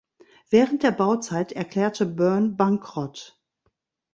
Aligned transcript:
Während 0.49 0.81
der 0.81 0.89
Bauzeit 0.89 1.51
erklärte 1.51 2.07
Burn 2.07 2.57
Bankrott. 2.57 3.39